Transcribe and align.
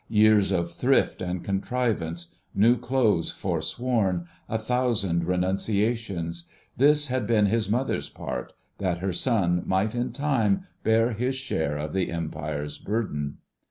Years 0.09 0.51
of 0.51 0.71
thrift 0.73 1.21
and 1.21 1.43
contrivance, 1.43 2.33
new 2.55 2.75
clothes 2.75 3.31
foresworn, 3.31 4.25
a 4.49 4.57
thousand 4.57 5.25
renunciations—this 5.25 7.07
had 7.09 7.27
been 7.27 7.45
his 7.45 7.69
mother's 7.69 8.09
part, 8.09 8.53
that 8.79 8.97
her 8.97 9.13
son 9.13 9.61
might 9.63 9.93
in 9.93 10.11
time 10.11 10.65
bear 10.81 11.11
his 11.11 11.35
share 11.35 11.77
of 11.77 11.93
the 11.93 12.09
Empire's 12.11 12.79
burden. 12.79 13.37